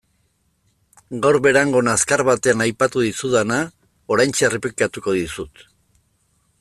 Gaur 1.25 1.37
Berangon 1.47 1.91
azkar 1.91 2.23
batean 2.29 2.63
aipatu 2.67 3.03
dizudana 3.09 3.59
oraintxe 4.17 4.49
errepikatuko 4.49 5.17
dizut. 5.19 5.67